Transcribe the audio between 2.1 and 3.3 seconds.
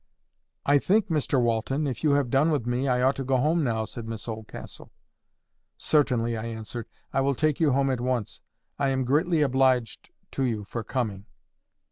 have done with me, I ought to